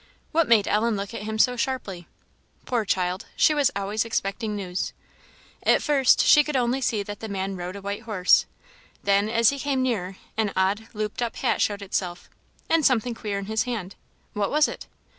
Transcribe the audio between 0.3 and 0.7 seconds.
What made